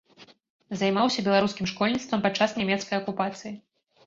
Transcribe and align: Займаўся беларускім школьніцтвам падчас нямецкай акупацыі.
Займаўся 0.79 1.23
беларускім 1.27 1.69
школьніцтвам 1.73 2.25
падчас 2.25 2.57
нямецкай 2.63 2.95
акупацыі. 3.03 3.55